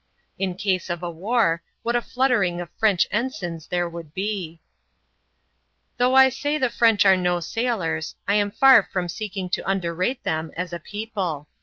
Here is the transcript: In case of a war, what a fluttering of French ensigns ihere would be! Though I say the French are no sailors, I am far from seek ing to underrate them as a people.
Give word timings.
In 0.39 0.55
case 0.55 0.89
of 0.89 1.03
a 1.03 1.11
war, 1.11 1.61
what 1.83 1.95
a 1.95 2.01
fluttering 2.01 2.59
of 2.59 2.71
French 2.79 3.05
ensigns 3.11 3.67
ihere 3.67 3.87
would 3.87 4.15
be! 4.15 4.59
Though 5.97 6.15
I 6.15 6.29
say 6.29 6.57
the 6.57 6.71
French 6.71 7.05
are 7.05 7.15
no 7.15 7.39
sailors, 7.39 8.15
I 8.27 8.33
am 8.33 8.49
far 8.49 8.81
from 8.91 9.07
seek 9.07 9.37
ing 9.37 9.47
to 9.51 9.69
underrate 9.69 10.23
them 10.23 10.49
as 10.57 10.73
a 10.73 10.79
people. 10.79 11.49